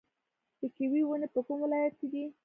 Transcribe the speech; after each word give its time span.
د 0.59 0.61
کیوي 0.75 1.01
ونې 1.05 1.27
په 1.33 1.39
کوم 1.47 1.57
ولایت 1.65 1.93
کې 1.99 2.07
دي؟ 2.11 2.23